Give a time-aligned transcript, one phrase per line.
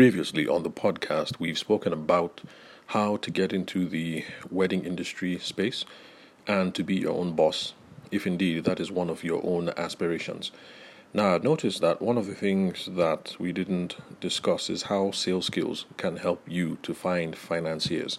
[0.00, 2.40] Previously on the podcast, we've spoken about
[2.86, 5.84] how to get into the wedding industry space
[6.46, 7.74] and to be your own boss,
[8.10, 10.52] if indeed that is one of your own aspirations.
[11.12, 15.44] Now, I've noticed that one of the things that we didn't discuss is how sales
[15.44, 18.16] skills can help you to find financiers.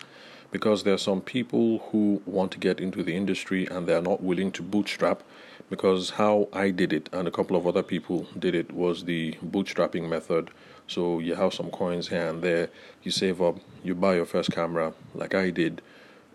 [0.51, 4.21] Because there are some people who want to get into the industry and they're not
[4.21, 5.23] willing to bootstrap.
[5.69, 9.33] Because how I did it and a couple of other people did it was the
[9.43, 10.51] bootstrapping method
[10.91, 12.69] so you have some coins here and there,
[13.01, 15.81] you save up, you buy your first camera, like I did.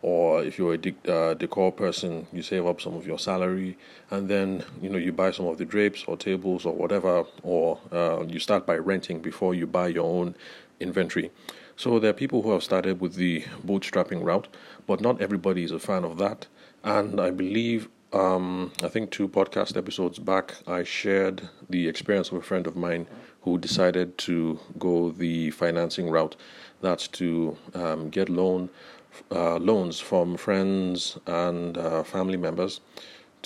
[0.00, 3.76] Or if you're a de- uh, decor person, you save up some of your salary,
[4.10, 7.78] and then you know you buy some of the drapes or tables or whatever, or
[7.92, 10.34] uh, you start by renting before you buy your own
[10.80, 11.30] inventory.
[11.76, 14.48] So there are people who have started with the bootstrapping route,
[14.86, 16.46] but not everybody is a fan of that.
[16.82, 22.38] And I believe um, I think two podcast episodes back, I shared the experience of
[22.38, 23.06] a friend of mine
[23.42, 26.34] who decided to go the financing route.
[26.80, 28.70] That's to um, get loan
[29.30, 32.80] uh, loans from friends and uh, family members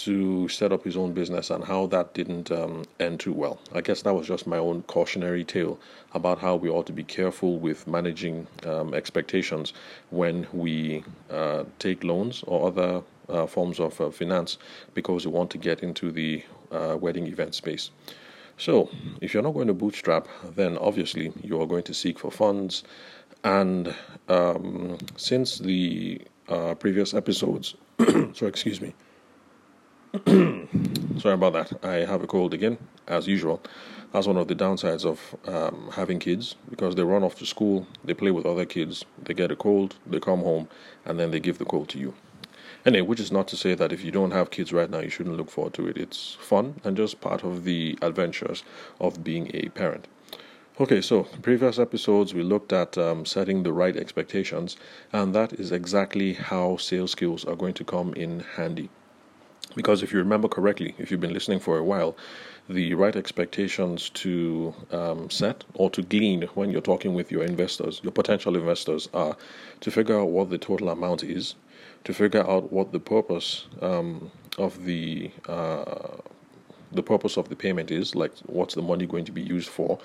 [0.00, 3.60] to set up his own business and how that didn't um, end too well.
[3.74, 5.78] I guess that was just my own cautionary tale
[6.14, 9.74] about how we ought to be careful with managing um, expectations
[10.08, 14.56] when we uh, take loans or other uh, forms of uh, finance
[14.94, 17.90] because we want to get into the uh, wedding event space.
[18.56, 18.90] So,
[19.20, 22.84] if you're not going to bootstrap, then obviously you are going to seek for funds.
[23.44, 23.94] And
[24.28, 27.74] um, since the uh, previous episodes,
[28.34, 28.94] so excuse me,
[30.26, 31.84] sorry about that.
[31.84, 33.62] I have a cold again, as usual.
[34.12, 37.86] That's one of the downsides of um, having kids because they run off to school,
[38.04, 40.68] they play with other kids, they get a cold, they come home,
[41.04, 42.14] and then they give the cold to you.
[42.84, 45.10] Anyway, which is not to say that if you don't have kids right now, you
[45.10, 45.96] shouldn't look forward to it.
[45.96, 48.64] It's fun and just part of the adventures
[48.98, 50.08] of being a parent.
[50.80, 54.76] Okay, so previous episodes we looked at um, setting the right expectations,
[55.12, 58.90] and that is exactly how sales skills are going to come in handy.
[59.76, 62.16] Because if you remember correctly, if you've been listening for a while,
[62.68, 68.00] the right expectations to um, set or to glean when you're talking with your investors,
[68.02, 69.36] your potential investors, are
[69.80, 71.54] to figure out what the total amount is,
[72.04, 76.16] to figure out what the purpose um, of the uh,
[76.92, 79.98] the purpose of the payment is, like what's the money going to be used for,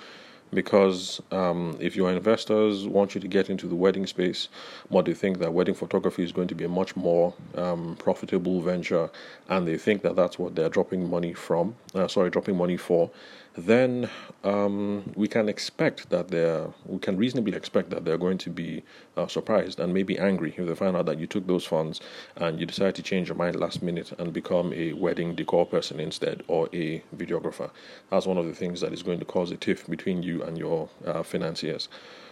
[0.52, 4.48] because um, if your investors want you to get into the wedding space,
[4.90, 8.60] but they think that wedding photography is going to be a much more um, profitable
[8.60, 9.10] venture,
[9.48, 13.10] and they think that that's what they're dropping money from, uh, sorry, dropping money for,
[13.56, 14.08] then
[14.44, 18.82] um, we can expect that they're, we can reasonably expect that they're going to be
[19.16, 22.00] uh, surprised and maybe angry if they find out that you took those funds
[22.36, 26.00] and you decide to change your mind last minute and become a wedding decor person
[26.00, 27.70] instead or a videographer.
[28.10, 30.58] That's one of the things that is going to cause a tiff between you and
[30.58, 31.88] your uh, financiers.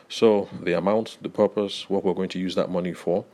[0.09, 3.25] So, the amount, the purpose, what we're going to use that money for,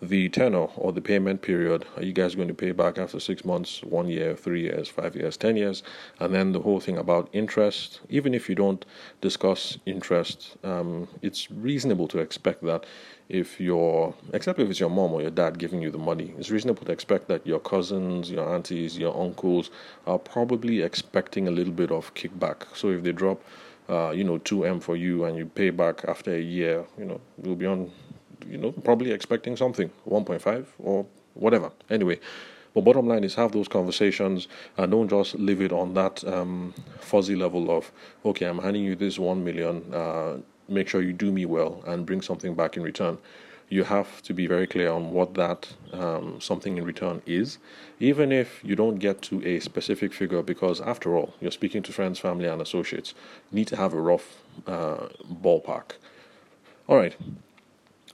[0.00, 1.84] the tenor or the payment period.
[1.96, 5.16] Are you guys going to pay back after six months, one year, three years, five
[5.16, 5.82] years, ten years?
[6.20, 8.00] And then the whole thing about interest.
[8.08, 8.84] Even if you don't
[9.20, 12.86] discuss interest, um, it's reasonable to expect that
[13.28, 16.50] if your, except if it's your mom or your dad giving you the money, it's
[16.50, 19.70] reasonable to expect that your cousins, your aunties, your uncles
[20.06, 22.64] are probably expecting a little bit of kickback.
[22.74, 23.42] So if they drop,
[23.88, 27.20] uh, you know, 2M for you and you pay back after a year, you know,
[27.42, 27.90] you'll be on
[28.46, 31.70] you know, probably expecting something, 1.5 or whatever.
[31.90, 32.18] Anyway,
[32.74, 36.74] but bottom line is have those conversations and don't just leave it on that um,
[37.00, 37.90] fuzzy level of,
[38.24, 40.38] okay, I'm handing you this 1 million, uh,
[40.68, 43.18] make sure you do me well and bring something back in return.
[43.70, 47.58] You have to be very clear on what that um, something in return is,
[48.00, 51.92] even if you don't get to a specific figure, because after all, you're speaking to
[51.92, 53.12] friends, family, and associates.
[53.50, 55.96] You need to have a rough uh, ballpark.
[56.86, 57.14] All right,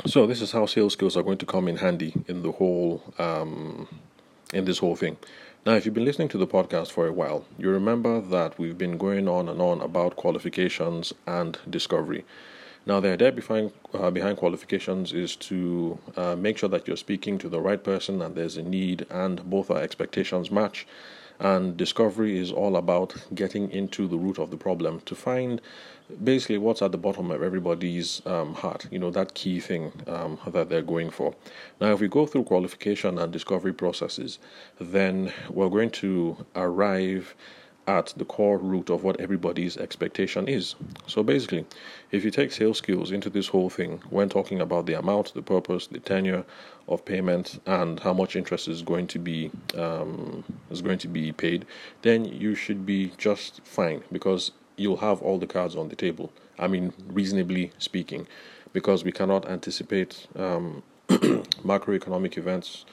[0.07, 3.03] so this is how sales skills are going to come in handy in the whole
[3.19, 3.89] um,
[4.53, 5.17] in this whole thing.
[5.67, 8.77] Now, if you've been listening to the podcast for a while, you remember that we've
[8.77, 12.25] been going on and on about qualifications and discovery.
[12.87, 17.39] Now, the idea behind uh, behind qualifications is to uh, make sure that you're speaking
[17.39, 20.87] to the right person and there's a need and both our expectations match.
[21.41, 25.61] And discovery is all about getting into the root of the problem to find
[26.23, 30.39] basically what's at the bottom of everybody's um, heart, you know, that key thing um,
[30.47, 31.35] that they're going for.
[31.81, 34.39] Now, if we go through qualification and discovery processes,
[34.81, 37.35] then we're going to arrive
[37.87, 40.75] at the core root of what everybody's expectation is.
[41.07, 41.67] So basically,
[42.13, 45.43] if you take sales skills into this whole thing, when talking about the amount, the
[45.43, 46.45] purpose, the tenure
[46.89, 51.33] of payment, and how much interest is going to be um, is going to be
[51.33, 51.67] paid,
[52.03, 56.33] then you should be just fine because you'll have all the cards on the table
[56.59, 58.27] I mean, reasonably speaking,
[58.73, 62.85] because we cannot anticipate um, macroeconomic events.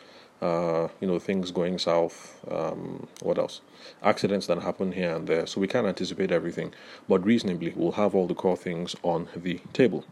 [0.41, 2.43] Uh, you know, things going south.
[2.49, 3.61] Um, what else?
[4.01, 5.45] Accidents that happen here and there.
[5.45, 6.73] So we can't anticipate everything,
[7.07, 10.03] but reasonably, we'll have all the core things on the table.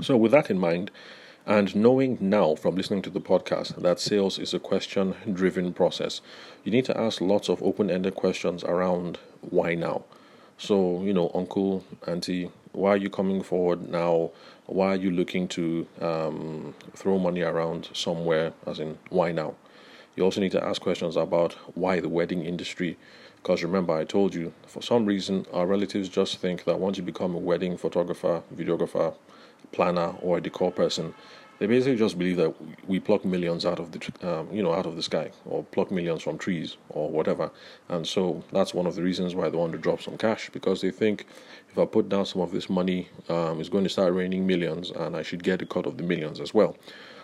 [0.00, 0.90] So, with that in mind,
[1.44, 6.22] and knowing now from listening to the podcast that sales is a question driven process,
[6.64, 10.04] you need to ask lots of open ended questions around why now.
[10.58, 14.30] So, you know, uncle, auntie, why are you coming forward now?
[14.66, 18.52] Why are you looking to um, throw money around somewhere?
[18.66, 19.54] As in, why now?
[20.16, 22.96] You also need to ask questions about why the wedding industry.
[23.36, 27.02] Because remember, I told you, for some reason, our relatives just think that once you
[27.02, 29.14] become a wedding photographer, videographer,
[29.72, 31.14] planner or a decor person,
[31.58, 32.54] they basically just believe that
[32.86, 35.90] we pluck millions out of the um, you know out of the sky or pluck
[35.90, 37.50] millions from trees or whatever.
[37.88, 40.80] And so that's one of the reasons why they want to drop some cash because
[40.80, 41.26] they think
[41.70, 44.90] if i put down some of this money um, it's going to start raining millions
[44.90, 46.76] and i should get a cut of the millions as well.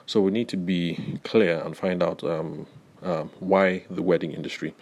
[0.07, 2.67] So we need to be clear and find out um,
[3.03, 4.75] um why the wedding industry.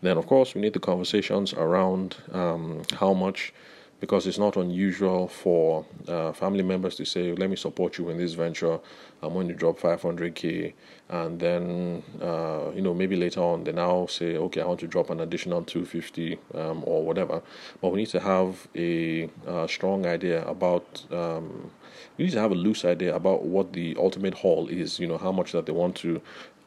[0.00, 3.52] Then of course we need the conversations around um, how much
[4.00, 8.18] because it's not unusual for uh, family members to say, "Let me support you in
[8.18, 8.78] this venture.
[9.22, 10.72] I'm going to drop 500k,"
[11.08, 14.86] and then uh, you know maybe later on they now say, "Okay, I want to
[14.86, 17.42] drop an additional 250 um, or whatever."
[17.80, 21.04] But we need to have a uh, strong idea about.
[21.10, 21.70] Um,
[22.18, 24.98] we need to have a loose idea about what the ultimate haul is.
[24.98, 26.20] You know how much that they want to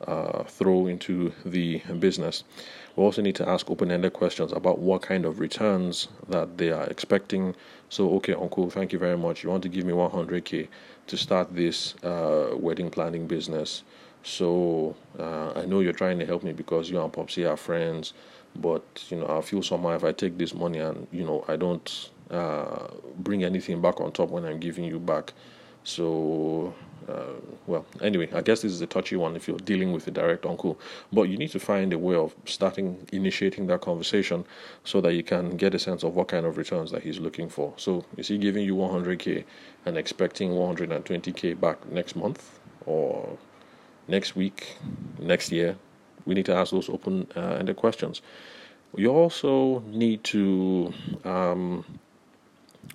[0.07, 2.43] uh, throw into the business.
[2.95, 6.85] We also need to ask open-ended questions about what kind of returns that they are
[6.85, 7.55] expecting.
[7.89, 9.43] So, okay, uncle, thank you very much.
[9.43, 10.67] You want to give me 100k
[11.07, 13.83] to start this uh, wedding planning business.
[14.23, 18.13] So uh, I know you're trying to help me because you and Popsy are friends,
[18.55, 21.55] but you know I feel somehow if I take this money and you know I
[21.55, 22.87] don't uh,
[23.17, 25.33] bring anything back on top when I'm giving you back.
[25.83, 26.73] So
[27.07, 27.33] uh,
[27.67, 30.45] well, anyway, I guess this is a touchy one if you're dealing with a direct
[30.45, 30.79] uncle,
[31.11, 34.45] but you need to find a way of starting initiating that conversation
[34.83, 37.49] so that you can get a sense of what kind of returns that he's looking
[37.49, 37.73] for.
[37.77, 39.43] So, is he giving you 100k
[39.85, 43.37] and expecting 120k back next month or
[44.07, 44.77] next week,
[45.19, 45.77] next year?
[46.25, 48.21] We need to ask those open uh, ended questions.
[48.95, 50.93] You also need to,
[51.23, 51.85] um,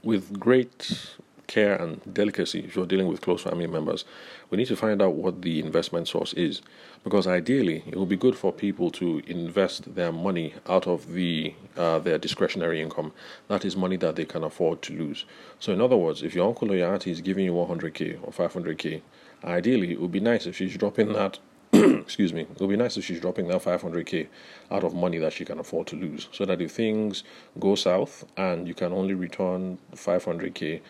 [0.03, 1.17] with great
[1.47, 4.05] care and delicacy if you're dealing with close family members,
[4.51, 6.61] we need to find out what the investment source is.
[7.05, 11.55] Because ideally, it will be good for people to invest their money out of the
[11.77, 13.13] uh, their discretionary income.
[13.49, 15.25] That is money that they can afford to lose.
[15.61, 18.33] So, in other words, if your uncle or your auntie is giving you 100k or
[18.33, 19.03] 500k,
[19.45, 21.39] ideally it would be nice if she's dropping that
[22.01, 24.29] excuse me, it would be nice if she's dropping that 500k
[24.71, 26.29] out of money that she can afford to lose.
[26.33, 27.23] So that if things
[27.59, 30.81] go south and you can only return 500k,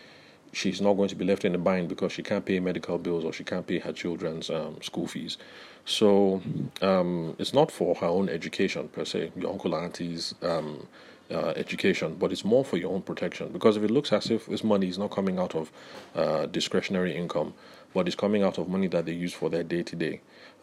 [0.53, 3.25] she's not going to be left in a bind because she can't pay medical bills
[3.25, 5.39] or she can't pay her children's um, school fees.
[5.85, 6.43] So
[6.83, 10.87] um, it's not for her own education per se, your uncle auntie's um,
[11.31, 13.49] uh, education, but it's more for your own protection.
[13.53, 15.73] Because if it looks as if this money is not coming out of
[16.15, 17.55] uh, discretionary income,
[17.95, 20.21] but it's coming out of money that they use for their day to day,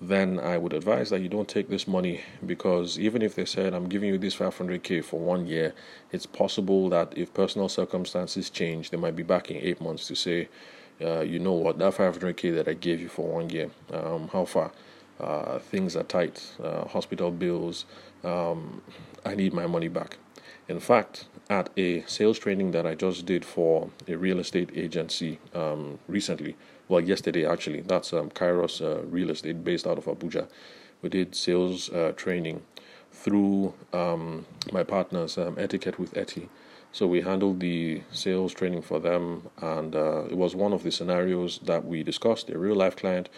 [0.08, 3.74] then I would advise that you don't take this money because even if they said,
[3.74, 5.74] I'm giving you this 500k for one year,
[6.12, 10.16] it's possible that if personal circumstances change, they might be back in eight months to
[10.16, 10.50] say,
[11.02, 14.45] uh, you know what, that 500k that I gave you for one year, um, how
[14.45, 14.72] far?
[15.19, 17.86] Uh, things are tight, uh, hospital bills,
[18.24, 18.81] um,
[19.26, 20.18] I need my money back.
[20.68, 25.40] In fact, at a sales training that I just did for a real estate agency
[25.54, 26.56] um, recently,
[26.87, 27.81] well, yesterday actually.
[27.81, 30.47] That's um, Kairos uh, Real Estate based out of Abuja.
[31.02, 32.61] We did sales uh, training
[33.11, 36.49] through um, my partners, um, Etiquette with Etty.
[36.92, 40.92] So we handled the sales training for them, and uh, it was one of the
[40.92, 42.49] scenarios that we discussed.
[42.49, 43.30] A real life client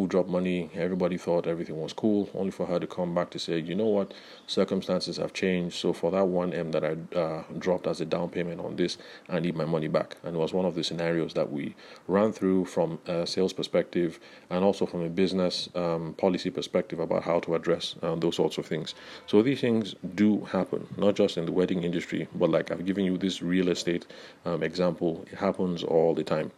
[0.00, 0.70] who dropped money.
[0.74, 3.86] Everybody thought everything was cool, only for her to come back to say, you know
[3.86, 4.14] what,
[4.46, 5.76] circumstances have changed.
[5.76, 8.96] So for that one M that I uh, dropped as a down payment on this,
[9.28, 10.16] I need my money back.
[10.24, 11.74] And it was one of the scenarios that we
[12.08, 17.22] ran through from a sales perspective and also from a business um, policy perspective about
[17.22, 18.94] how to address uh, those sorts of things.
[19.26, 23.04] So these things do happen, not just in the wedding industry, but like I've given
[23.04, 24.06] you this real estate
[24.46, 26.52] um, example, it happens all the time.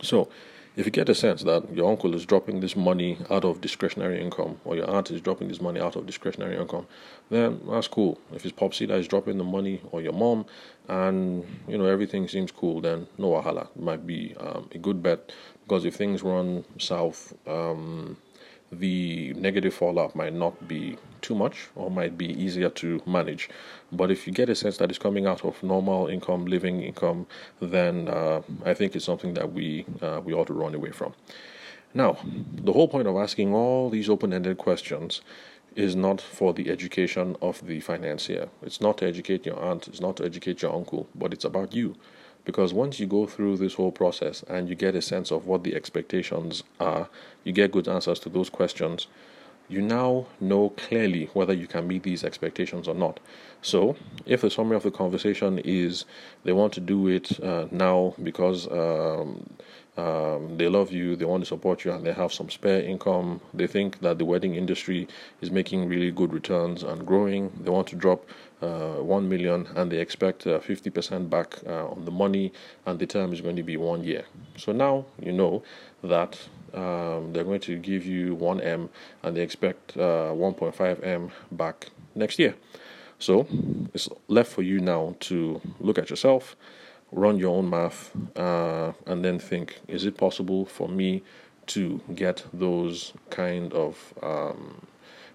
[0.00, 0.28] So
[0.74, 4.20] if you get a sense that your uncle is dropping this money out of discretionary
[4.20, 6.86] income or your aunt is dropping this money out of discretionary income,
[7.30, 8.18] then that's cool.
[8.32, 10.46] If it's Popsy that is dropping the money or your mom
[10.88, 13.68] and you know everything seems cool, then no wahala.
[13.76, 15.32] It might be um, a good bet
[15.64, 18.16] because if things run south, um,
[18.70, 23.48] the negative fallout might not be too much or might be easier to manage.
[23.90, 27.26] But if you get a sense that it's coming out of normal income, living income,
[27.60, 31.14] then uh, I think it's something that we uh, we ought to run away from.
[31.94, 32.18] Now,
[32.54, 35.20] the whole point of asking all these open-ended questions
[35.76, 38.48] is not for the education of the financier.
[38.62, 41.74] It's not to educate your aunt, it's not to educate your uncle, but it's about
[41.74, 41.94] you.
[42.44, 45.62] Because once you go through this whole process and you get a sense of what
[45.62, 47.08] the expectations are,
[47.44, 49.06] you get good answers to those questions,
[49.72, 53.18] you now know clearly whether you can meet these expectations or not.
[53.62, 56.04] So, if the summary of the conversation is
[56.44, 59.46] they want to do it uh, now because um,
[59.96, 63.40] um, they love you, they want to support you, and they have some spare income,
[63.52, 65.06] they think that the wedding industry
[65.40, 68.24] is making really good returns and growing, they want to drop
[68.62, 72.52] uh, 1 million and they expect uh, 50% back uh, on the money,
[72.86, 74.24] and the term is going to be one year.
[74.56, 75.62] So now you know
[76.02, 76.38] that
[76.74, 78.88] um, they're going to give you 1M
[79.22, 82.54] and they expect uh, 1.5M back next year.
[83.18, 83.46] So
[83.94, 86.56] it's left for you now to look at yourself,
[87.12, 91.22] run your own math, uh, and then think is it possible for me
[91.66, 94.14] to get those kind of.
[94.22, 94.86] Um,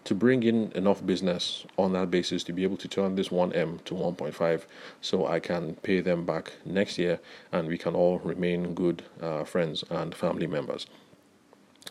[0.04, 3.84] to bring in enough business on that basis to be able to turn this 1M
[3.84, 4.62] to 1.5
[5.02, 7.20] so I can pay them back next year
[7.52, 10.88] and we can all remain good uh, friends and family members.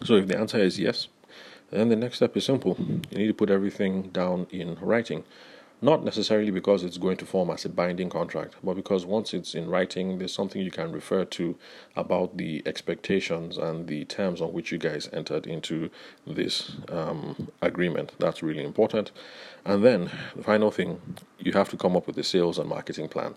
[0.05, 1.09] So if the answer is yes,
[1.71, 2.76] then the next step is simple.
[3.11, 5.25] You need to put everything down in writing.
[5.83, 9.55] Not necessarily because it's going to form as a binding contract, but because once it's
[9.55, 11.55] in writing, there's something you can refer to
[11.95, 15.91] about the expectations and the terms on which you guys entered into
[16.26, 18.12] this um, agreement.
[18.19, 19.12] That's really important.
[19.67, 20.99] And then the final thing,
[21.38, 23.35] you have to come up with a sales and marketing plan.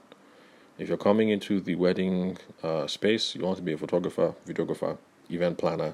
[0.78, 4.98] If you're coming into the wedding uh, space, you want to be a photographer, videographer,
[5.30, 5.94] event planner,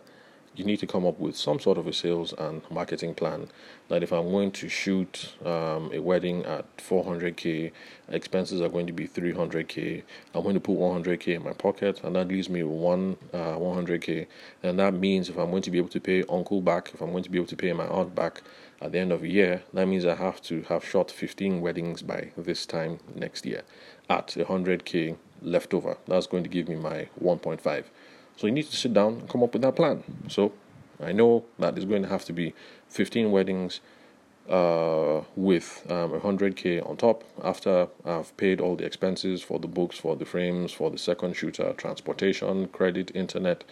[0.55, 3.49] you need to come up with some sort of a sales and marketing plan.
[3.89, 7.71] That if I'm going to shoot um, a wedding at 400k,
[8.09, 10.03] expenses are going to be 300k.
[10.33, 13.55] I'm going to put 100k in my pocket, and that leaves me with one uh,
[13.57, 14.27] 100k.
[14.63, 17.11] And that means if I'm going to be able to pay uncle back, if I'm
[17.11, 18.41] going to be able to pay my aunt back
[18.81, 22.01] at the end of the year, that means I have to have shot 15 weddings
[22.01, 23.63] by this time next year
[24.09, 25.97] at 100k left over.
[26.07, 27.85] That's going to give me my 1.5.
[28.37, 30.03] So you need to sit down and come up with that plan.
[30.27, 30.51] So
[31.01, 32.53] I know that it's going to have to be
[32.89, 33.79] 15 weddings
[34.49, 39.97] uh, with um, 100k on top after I've paid all the expenses for the books,
[39.97, 43.63] for the frames, for the second shooter, transportation, credit, internet,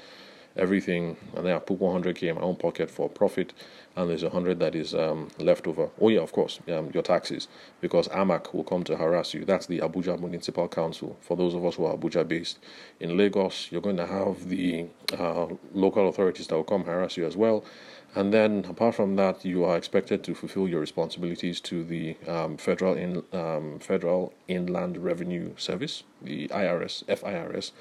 [0.55, 3.53] everything, and then I put 100k in my own pocket for profit,
[3.95, 5.89] and there's a 100 that is um, left over.
[6.01, 7.47] Oh yeah, of course, um, your taxes,
[7.81, 9.45] because AMAC will come to harass you.
[9.45, 11.17] That's the Abuja Municipal Council.
[11.21, 12.59] For those of us who are Abuja based,
[13.00, 17.25] in Lagos, you're going to have the uh, local authorities that will come harass you
[17.25, 17.63] as well.
[18.15, 22.57] And then, apart from that, you are expected to fulfill your responsibilities to the um,
[22.57, 27.71] federal in, um, federal Inland Revenue Service, the IRS, FIRS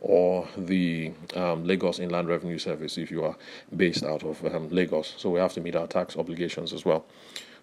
[0.00, 3.36] or the um, Lagos Inland Revenue Service if you are
[3.76, 5.14] based out of um, Lagos.
[5.16, 7.04] So we have to meet our tax obligations as well.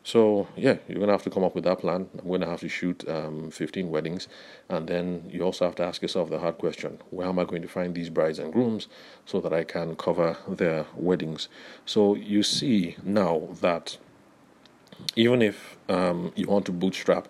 [0.03, 2.07] So yeah, you're gonna have to come up with that plan.
[2.19, 4.27] I'm gonna have to shoot um, 15 weddings,
[4.69, 7.63] and then you also have to ask yourself the hard question: Where am I going
[7.63, 8.87] to find these brides and grooms
[9.25, 11.49] so that I can cover their weddings?
[11.87, 13.97] So you see now that
[15.15, 17.27] even if um, you want to bootstrap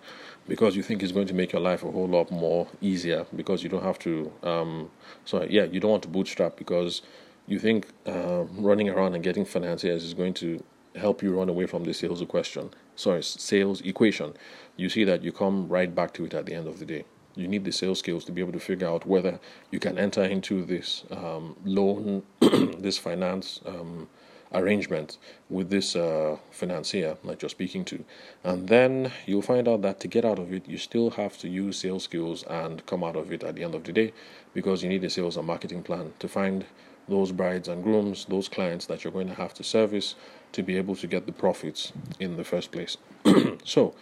[0.48, 3.64] because you think it's going to make your life a whole lot more easier because
[3.64, 4.90] you don't have to um
[5.24, 7.02] so yeah you don't want to bootstrap because
[7.48, 10.64] you think um, running around and getting financiers is going to
[10.96, 14.34] help you run away from the sales question sorry sales equation.
[14.78, 17.06] You see that you come right back to it at the end of the day.
[17.36, 20.24] You need the sales skills to be able to figure out whether you can enter
[20.24, 22.24] into this um, loan
[22.80, 24.08] this finance um,
[24.54, 25.18] arrangement
[25.50, 28.04] with this uh, financier that you're speaking to.
[28.44, 31.50] And then you'll find out that to get out of it, you still have to
[31.50, 34.14] use sales skills and come out of it at the end of the day
[34.54, 36.66] because you need a sales and marketing plan to find
[37.08, 40.16] those brides and grooms, those clients that you're going to have to service
[40.52, 42.98] to be able to get the profits in the first place.
[43.64, 43.94] so,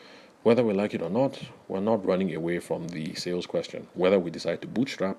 [0.44, 3.88] whether we like it or not, we're not running away from the sales question.
[3.94, 5.18] Whether we decide to bootstrap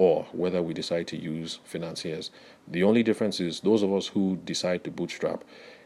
[0.00, 2.30] or whether we decide to use financiers.
[2.66, 5.44] The only difference is those of us who decide to bootstrap,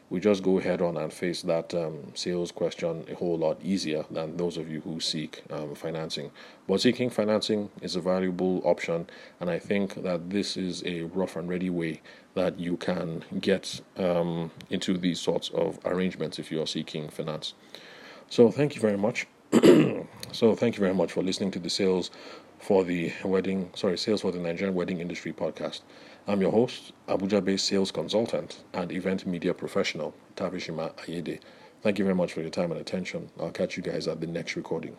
[0.09, 4.05] we just go head on and face that um, sales question a whole lot easier
[4.13, 6.31] than those of you who seek um, financing.
[6.69, 9.09] But seeking financing is a valuable option,
[9.41, 12.01] and I think that this is a rough and ready way
[12.35, 17.55] that you can get um, into these sorts of arrangements if you are seeking finance.
[18.31, 19.27] So, thank you very much.
[20.33, 22.13] so, thank you very much for listening to the sales
[22.65, 25.83] for the wedding, sorry, sales for the Nigerian wedding industry podcast.
[26.27, 31.41] I'm your host, Abuja based sales consultant and event media professional, Tabishima Ayede.
[31.83, 33.29] Thank you very much for your time and attention.
[33.39, 34.97] I'll catch you guys at the next recording.